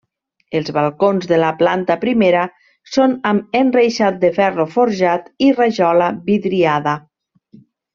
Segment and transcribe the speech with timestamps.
[0.59, 2.47] Els balcons de la planta primera
[2.95, 7.01] són amb enreixat de ferro forjat i rajola vidriada.